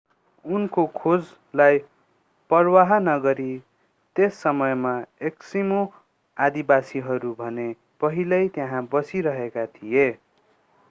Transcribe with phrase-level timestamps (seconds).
[0.45, 1.77] उनको खोजलाई
[2.51, 3.51] परवाह नगरी
[4.15, 4.93] त्यस समयमा
[5.29, 5.81] एस्किमो
[6.37, 7.67] आदिवासीहरू भने
[8.01, 10.07] पहिल्यै त्यहाँ बसिरहेका थिए